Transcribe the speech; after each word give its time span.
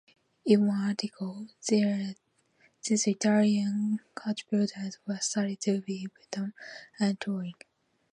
In 0.47 0.65
one 0.65 0.83
article, 0.89 1.49
these 1.69 3.05
Italian 3.05 3.99
coachbuilders 4.15 4.97
were 5.05 5.19
stated 5.19 5.59
to 5.61 5.79
be 5.81 6.07
Bertone 6.07 6.53
and 6.99 7.21
Touring. 7.21 7.53